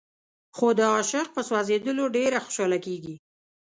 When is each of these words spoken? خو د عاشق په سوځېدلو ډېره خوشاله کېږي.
خو 0.55 0.67
د 0.79 0.81
عاشق 0.93 1.27
په 1.35 1.41
سوځېدلو 1.49 2.05
ډېره 2.17 2.37
خوشاله 2.45 2.77
کېږي. 2.85 3.15